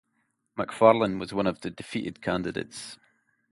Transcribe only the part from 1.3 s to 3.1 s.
one of the defeated candidates.